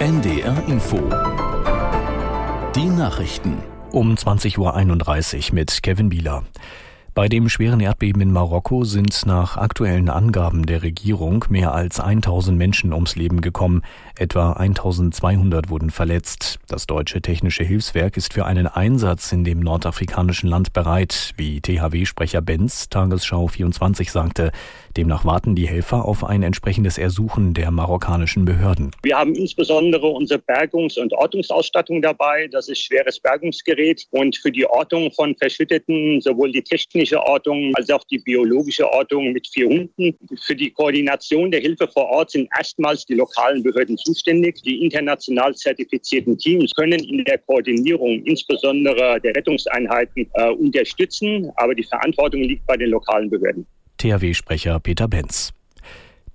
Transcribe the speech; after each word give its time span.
NDR 0.00 0.66
Info. 0.66 0.96
Die 2.74 2.88
Nachrichten. 2.88 3.58
Um 3.92 4.14
20.31 4.14 4.56
Uhr 5.50 5.54
mit 5.54 5.82
Kevin 5.82 6.08
Bieler. 6.08 6.42
Bei 7.20 7.28
dem 7.28 7.50
schweren 7.50 7.80
Erdbeben 7.80 8.22
in 8.22 8.32
Marokko 8.32 8.84
sind 8.84 9.26
nach 9.26 9.58
aktuellen 9.58 10.08
Angaben 10.08 10.64
der 10.64 10.82
Regierung 10.82 11.44
mehr 11.50 11.74
als 11.74 12.00
1000 12.00 12.56
Menschen 12.56 12.94
ums 12.94 13.14
Leben 13.14 13.42
gekommen. 13.42 13.82
Etwa 14.18 14.54
1200 14.54 15.68
wurden 15.68 15.90
verletzt. 15.90 16.58
Das 16.66 16.86
deutsche 16.86 17.20
technische 17.20 17.62
Hilfswerk 17.62 18.16
ist 18.16 18.32
für 18.32 18.46
einen 18.46 18.66
Einsatz 18.66 19.32
in 19.32 19.44
dem 19.44 19.60
nordafrikanischen 19.60 20.48
Land 20.48 20.72
bereit, 20.72 21.34
wie 21.36 21.60
THW-Sprecher 21.60 22.40
Benz 22.40 22.88
Tagesschau 22.88 23.48
24 23.48 24.10
sagte. 24.10 24.50
Demnach 24.96 25.26
warten 25.26 25.54
die 25.54 25.68
Helfer 25.68 26.06
auf 26.06 26.24
ein 26.24 26.42
entsprechendes 26.42 26.96
Ersuchen 26.96 27.52
der 27.54 27.70
marokkanischen 27.70 28.44
Behörden. 28.44 28.92
Wir 29.02 29.18
haben 29.18 29.34
insbesondere 29.34 30.06
unsere 30.06 30.40
Bergungs- 30.40 30.98
und 30.98 31.12
Ortungsausstattung 31.12 32.00
dabei. 32.00 32.48
Das 32.50 32.68
ist 32.68 32.82
schweres 32.82 33.20
Bergungsgerät 33.20 34.06
und 34.10 34.36
für 34.36 34.50
die 34.50 34.66
Ortung 34.66 35.12
von 35.12 35.36
Verschütteten 35.36 36.22
sowohl 36.22 36.50
die 36.50 36.62
technische 36.62 37.09
Ortung 37.18 37.72
als 37.74 37.88
auch 37.90 38.04
die 38.04 38.18
biologische 38.18 38.86
Ortung 38.90 39.32
mit 39.32 39.46
vier 39.48 39.66
Hunden. 39.66 40.16
Für 40.44 40.54
die 40.54 40.70
Koordination 40.70 41.50
der 41.50 41.60
Hilfe 41.60 41.88
vor 41.88 42.06
Ort 42.06 42.32
sind 42.32 42.48
erstmals 42.56 43.06
die 43.06 43.14
lokalen 43.14 43.62
Behörden 43.62 43.96
zuständig. 43.96 44.62
Die 44.62 44.84
international 44.84 45.54
zertifizierten 45.54 46.36
Teams 46.36 46.74
können 46.74 47.02
in 47.02 47.24
der 47.24 47.38
Koordinierung 47.38 48.22
insbesondere 48.24 49.20
der 49.20 49.34
Rettungseinheiten 49.34 50.28
äh, 50.34 50.50
unterstützen, 50.50 51.50
aber 51.56 51.74
die 51.74 51.84
Verantwortung 51.84 52.42
liegt 52.42 52.66
bei 52.66 52.76
den 52.76 52.90
lokalen 52.90 53.30
Behörden. 53.30 53.66
THW-Sprecher 53.98 54.80
Peter 54.80 55.08
Benz. 55.08 55.52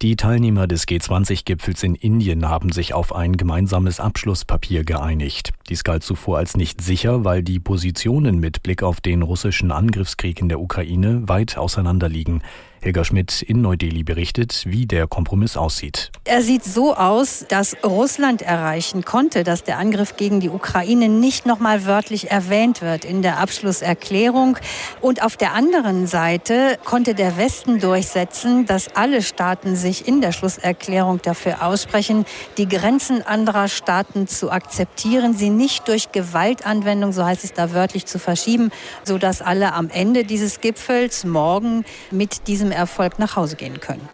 Die 0.02 0.18
Teilnehmer 0.18 0.68
des 0.68 0.88
G20-Gipfels 0.90 1.82
in 1.84 1.96
Indien 1.96 2.50
haben 2.50 2.74
sich 2.74 2.94
auf 2.94 3.16
ein 3.16 3.38
gemeinsames 3.38 4.02
Abschlusspapier 4.02 4.84
geeinigt. 4.84 5.54
Dies 5.70 5.86
galt 5.86 6.04
zuvor 6.04 6.38
als 6.38 6.58
nicht 6.58 6.82
sicher, 6.82 7.24
weil 7.24 7.44
die 7.44 7.62
Positionen 7.62 8.40
mit 8.40 8.62
Blick 8.62 8.84
auf 8.84 9.00
den 9.00 9.22
russischen 9.22 9.72
Angriffskrieg 9.72 10.42
in 10.42 10.50
der 10.50 10.60
Ukraine 10.60 11.28
weit 11.30 11.58
auseinanderliegen. 11.58 12.44
Helga 12.86 13.04
Schmidt 13.04 13.42
in 13.42 13.64
Neu-Delhi 13.64 14.04
berichtet, 14.04 14.62
wie 14.68 14.86
der 14.86 15.08
Kompromiss 15.08 15.58
aussieht. 15.58 16.12
Er 16.24 16.44
sieht 16.44 16.64
so 16.64 16.94
aus, 16.96 17.44
dass 17.50 17.76
Russland 17.84 18.44
erreichen 18.44 19.04
konnte, 19.04 19.44
dass 19.44 19.64
der 19.64 19.80
Angriff 19.80 20.18
gegen 20.18 20.40
die 20.40 20.52
Ukraine 20.52 21.10
nicht 21.10 21.48
nochmal 21.48 21.88
wörtlich 21.88 22.30
erwähnt 22.30 22.84
wird 22.84 23.04
in 23.04 23.24
der 23.24 23.40
Abschlusserklärung. 23.40 24.60
Und 25.02 25.24
auf 25.24 25.36
der 25.36 25.54
anderen 25.54 26.06
Seite 26.06 26.78
konnte 26.84 27.16
der 27.16 27.38
Westen 27.38 27.80
durchsetzen, 27.80 28.68
dass 28.68 28.96
alle 28.96 29.24
Staaten 29.24 29.76
sich 29.76 30.08
in 30.08 30.22
der 30.22 30.32
Schlusserklärung 30.32 31.24
dafür 31.24 31.66
aussprechen, 31.66 32.24
die 32.60 32.68
Grenzen 32.68 33.24
anderer 33.24 33.68
Staaten 33.68 34.28
zu 34.28 34.52
akzeptieren, 34.52 35.34
sie 35.34 35.50
nicht 35.50 35.88
durch 35.88 36.12
Gewaltanwendung, 36.12 37.14
so 37.14 37.26
heißt 37.26 37.46
es 37.46 37.54
da 37.54 37.74
wörtlich, 37.74 38.06
zu 38.06 38.20
verschieben, 38.20 38.70
sodass 39.04 39.42
alle 39.42 39.74
am 39.74 39.90
Ende 39.90 40.24
dieses 40.24 40.62
Gipfels 40.62 41.26
morgen 41.26 41.84
mit 42.12 42.48
diesem 42.48 42.75
Erfolg 42.76 43.20
nach 43.20 43.36
Hause 43.36 43.56
gehen 43.56 43.80
können. 43.80 44.08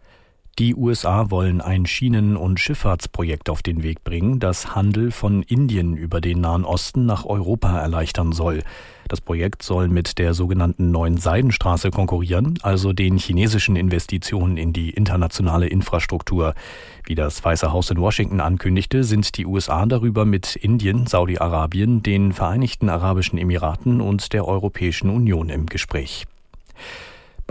Die 0.60 0.76
USA 0.76 1.32
wollen 1.32 1.62
ein 1.62 1.86
Schienen- 1.86 2.36
und 2.36 2.60
Schifffahrtsprojekt 2.60 3.50
auf 3.50 3.64
den 3.64 3.84
Weg 3.84 4.04
bringen, 4.04 4.40
das 4.40 4.76
Handel 4.76 5.12
von 5.12 5.44
Indien 5.44 5.96
über 5.96 6.20
den 6.20 6.42
Nahen 6.42 6.66
Osten 6.66 7.06
nach 7.06 7.26
Europa 7.26 7.80
erleichtern 7.80 8.34
soll. 8.34 8.62
Das 9.08 9.22
Projekt 9.22 9.64
soll 9.64 9.88
mit 9.88 10.20
der 10.20 10.34
sogenannten 10.34 10.92
neuen 10.92 11.18
Seidenstraße 11.18 11.90
konkurrieren, 11.90 12.60
also 12.64 12.92
den 12.92 13.18
chinesischen 13.18 13.78
Investitionen 13.78 14.58
in 14.58 14.74
die 14.74 14.92
internationale 14.92 15.68
Infrastruktur. 15.68 16.54
Wie 17.06 17.16
das 17.16 17.44
Weiße 17.44 17.72
Haus 17.72 17.90
in 17.90 17.98
Washington 17.98 18.42
ankündigte, 18.42 19.06
sind 19.06 19.38
die 19.38 19.46
USA 19.46 19.86
darüber 19.86 20.26
mit 20.26 20.58
Indien, 20.58 21.08
Saudi-Arabien, 21.08 22.04
den 22.04 22.34
Vereinigten 22.34 22.90
Arabischen 22.90 23.40
Emiraten 23.40 24.02
und 24.02 24.34
der 24.34 24.48
Europäischen 24.48 25.10
Union 25.10 25.50
im 25.50 25.66
Gespräch. 25.66 26.28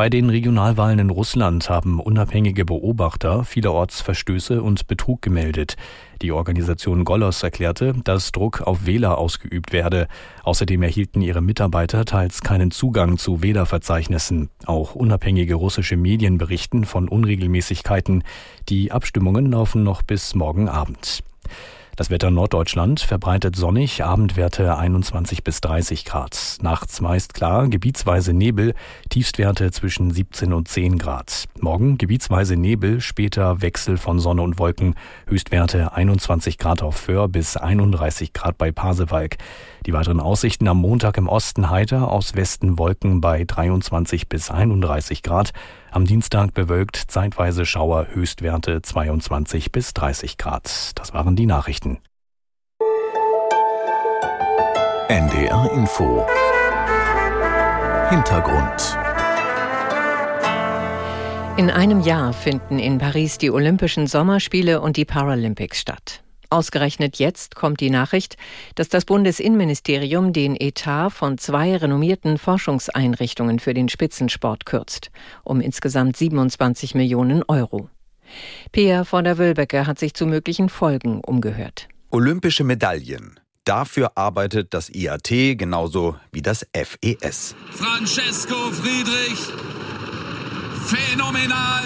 Bei 0.01 0.09
den 0.09 0.31
Regionalwahlen 0.31 0.99
in 0.99 1.11
Russland 1.11 1.69
haben 1.69 2.01
unabhängige 2.01 2.65
Beobachter 2.65 3.45
vielerorts 3.45 4.01
Verstöße 4.01 4.63
und 4.63 4.87
Betrug 4.87 5.21
gemeldet. 5.21 5.77
Die 6.23 6.33
Organisation 6.33 7.05
Golos 7.05 7.43
erklärte, 7.43 7.93
dass 8.05 8.33
Druck 8.33 8.63
auf 8.63 8.87
Wähler 8.87 9.19
ausgeübt 9.19 9.75
werde. 9.75 10.09
Außerdem 10.43 10.83
erhielten 10.83 11.21
ihre 11.21 11.43
Mitarbeiter 11.43 12.07
teils 12.07 12.41
keinen 12.41 12.71
Zugang 12.71 13.19
zu 13.19 13.43
Wählerverzeichnissen. 13.43 14.49
Auch 14.65 14.95
unabhängige 14.95 15.57
russische 15.57 15.99
Medien 15.99 16.39
berichten 16.39 16.87
von 16.87 17.07
Unregelmäßigkeiten. 17.07 18.25
Die 18.71 18.93
Abstimmungen 18.93 19.53
laufen 19.53 19.83
noch 19.83 20.01
bis 20.01 20.35
morgen 20.35 20.71
Abend. 20.71 21.23
Das 21.97 22.09
Wetter 22.11 22.31
Norddeutschland 22.31 23.01
verbreitet 23.01 23.57
sonnig, 23.57 24.05
Abendwerte 24.05 24.77
21 24.77 25.45
bis 25.45 25.61
30 25.61 26.05
Grad. 26.05 26.57
Nachts 26.63 27.01
meist 27.01 27.35
klar, 27.35 27.69
gebietsweise 27.69 28.33
Nebel, 28.33 28.75
Tiefstwerte 29.11 29.71
zwischen 29.71 30.11
17 30.11 30.53
und 30.53 30.69
10 30.69 30.99
Grad. 30.99 31.45
Morgen 31.61 31.99
gebietsweise 31.99 32.57
Nebel, 32.57 33.01
später 33.01 33.61
Wechsel 33.61 33.97
von 33.99 34.19
Sonne 34.19 34.43
und 34.43 34.59
Wolken, 34.59 34.95
Höchstwerte 35.27 35.93
21 35.93 36.59
Grad 36.59 36.83
auf 36.83 36.97
Föhr 36.97 37.29
bis 37.29 37.57
31 37.57 38.33
Grad 38.33 38.57
bei 38.57 38.73
Pasewalk. 38.73 39.37
Die 39.87 39.93
weiteren 39.93 40.21
Aussichten 40.21 40.69
am 40.69 40.79
Montag 40.79 41.19
im 41.19 41.29
Osten 41.29 41.71
heiter, 41.71 42.11
aus 42.11 42.35
Westen 42.35 42.79
Wolken 42.79 43.21
bei 43.21 43.45
23 43.45 44.29
bis 44.29 44.51
31 44.51 45.23
Grad. 45.23 45.53
Am 45.93 46.05
Dienstag 46.05 46.55
bewölkt, 46.55 46.97
zeitweise 46.97 47.67
Schauer, 47.67 48.07
Höchstwerte 48.13 48.81
22 48.81 49.73
bis 49.73 49.93
30 49.93 50.39
Grad. 50.39 50.93
Das 50.95 51.13
waren 51.13 51.35
die 51.35 51.47
Nachrichten. 51.47 51.99
NDR 55.09 55.69
Info 55.73 56.25
Hintergrund 58.09 58.97
In 61.57 61.71
einem 61.71 62.01
Jahr 62.03 62.33
finden 62.33 62.79
in 62.79 62.99
Paris 62.99 63.39
die 63.39 63.51
Olympischen 63.51 64.07
Sommerspiele 64.07 64.81
und 64.81 64.97
die 64.97 65.05
Paralympics 65.05 65.81
statt. 65.81 66.23
Ausgerechnet 66.51 67.21
jetzt 67.21 67.55
kommt 67.55 67.81
die 67.81 67.91
Nachricht, 67.91 68.37
dass 68.75 68.89
das 68.89 69.05
Bundesinnenministerium 69.05 70.33
den 70.33 70.57
Etat 70.59 71.11
von 71.11 71.39
zwei 71.39 71.77
renommierten 71.77 72.39
Forschungseinrichtungen 72.39 73.61
für 73.61 73.73
den 73.73 73.89
Spitzensport 73.89 74.67
kürzt, 74.67 75.13
um 75.45 75.61
insgesamt 75.61 76.17
27 76.17 76.97
Millionen 76.97 77.45
Euro. 77.45 77.89
Peer 78.73 79.05
von 79.05 79.23
der 79.25 79.39
Wölbecke 79.39 79.87
hat 79.87 80.01
sich 80.01 80.15
zu 80.15 80.27
möglichen 80.27 80.69
Folgen 80.69 81.21
umgehört. 81.21 81.89
Olympische 82.11 82.65
Medaillen. 82.65 83.39
Dafür 83.65 84.13
arbeitet 84.17 84.75
das 84.75 84.91
IAT 84.91 85.29
genauso 85.57 86.17
wie 86.33 86.43
das 86.43 86.67
FES. 86.75 87.55
Francesco 87.71 88.57
Friedrich, 88.73 89.39
phänomenal, 90.87 91.83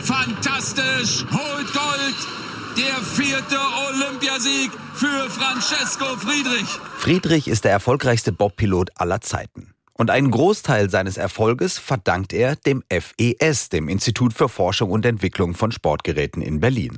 fantastisch, 0.00 1.24
holt 1.30 1.72
Gold, 1.72 2.47
der 2.78 3.02
vierte 3.02 3.56
Olympiasieg 3.88 4.70
für 4.94 5.28
Francesco 5.28 6.04
Friedrich. 6.16 6.68
Friedrich 6.96 7.48
ist 7.48 7.64
der 7.64 7.72
erfolgreichste 7.72 8.30
Bobpilot 8.30 8.90
aller 8.94 9.20
Zeiten. 9.20 9.74
Und 9.94 10.10
einen 10.10 10.30
Großteil 10.30 10.88
seines 10.88 11.16
Erfolges 11.16 11.76
verdankt 11.76 12.32
er 12.32 12.54
dem 12.54 12.84
FES, 12.88 13.70
dem 13.70 13.88
Institut 13.88 14.32
für 14.32 14.48
Forschung 14.48 14.92
und 14.92 15.04
Entwicklung 15.04 15.54
von 15.54 15.72
Sportgeräten 15.72 16.40
in 16.40 16.60
Berlin. 16.60 16.96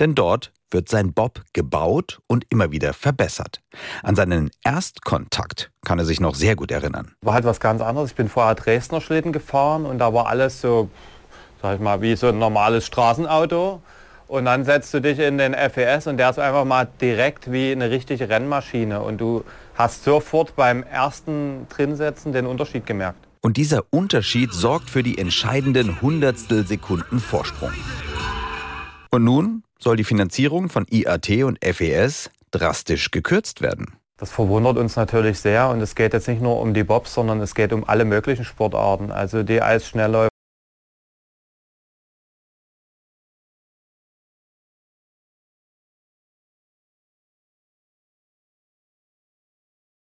Denn 0.00 0.14
dort 0.14 0.52
wird 0.70 0.90
sein 0.90 1.14
Bob 1.14 1.40
gebaut 1.54 2.20
und 2.26 2.44
immer 2.50 2.70
wieder 2.70 2.92
verbessert. 2.92 3.62
An 4.02 4.16
seinen 4.16 4.50
Erstkontakt 4.62 5.70
kann 5.86 5.98
er 5.98 6.04
sich 6.04 6.20
noch 6.20 6.34
sehr 6.34 6.56
gut 6.56 6.70
erinnern. 6.70 7.14
War 7.22 7.32
halt 7.32 7.46
was 7.46 7.58
ganz 7.58 7.80
anderes. 7.80 8.10
Ich 8.10 8.16
bin 8.16 8.28
vorher 8.28 8.54
Dresdner 8.54 9.00
Schlitten 9.00 9.32
gefahren 9.32 9.86
und 9.86 9.98
da 9.98 10.12
war 10.12 10.26
alles 10.26 10.60
so, 10.60 10.90
sag 11.62 11.76
ich 11.76 11.80
mal, 11.80 12.02
wie 12.02 12.16
so 12.16 12.28
ein 12.28 12.38
normales 12.38 12.84
Straßenauto. 12.84 13.80
Und 14.32 14.46
dann 14.46 14.64
setzt 14.64 14.94
du 14.94 15.00
dich 15.00 15.18
in 15.18 15.36
den 15.36 15.52
FES 15.52 16.06
und 16.06 16.16
der 16.16 16.30
ist 16.30 16.38
einfach 16.38 16.64
mal 16.64 16.88
direkt 17.02 17.52
wie 17.52 17.70
eine 17.70 17.90
richtige 17.90 18.30
Rennmaschine. 18.30 19.02
Und 19.02 19.20
du 19.20 19.44
hast 19.74 20.04
sofort 20.04 20.56
beim 20.56 20.82
ersten 20.84 21.66
Drinsetzen 21.68 22.32
den 22.32 22.46
Unterschied 22.46 22.86
gemerkt. 22.86 23.18
Und 23.42 23.58
dieser 23.58 23.82
Unterschied 23.90 24.54
sorgt 24.54 24.88
für 24.88 25.02
die 25.02 25.18
entscheidenden 25.18 26.00
Hundertstel 26.00 26.66
Sekunden 26.66 27.18
Vorsprung. 27.20 27.72
Und 29.10 29.22
nun 29.22 29.64
soll 29.78 29.96
die 29.96 30.04
Finanzierung 30.04 30.70
von 30.70 30.86
IAT 30.88 31.44
und 31.44 31.62
FES 31.62 32.30
drastisch 32.52 33.10
gekürzt 33.10 33.60
werden. 33.60 33.98
Das 34.16 34.30
verwundert 34.30 34.78
uns 34.78 34.96
natürlich 34.96 35.40
sehr 35.40 35.68
und 35.68 35.82
es 35.82 35.94
geht 35.94 36.14
jetzt 36.14 36.28
nicht 36.28 36.40
nur 36.40 36.58
um 36.58 36.72
die 36.72 36.84
Bobs, 36.84 37.12
sondern 37.12 37.42
es 37.42 37.54
geht 37.54 37.74
um 37.74 37.86
alle 37.86 38.06
möglichen 38.06 38.46
Sportarten. 38.46 39.10
Also 39.10 39.42
die 39.42 39.60
Eisschnellläufer, 39.60 40.31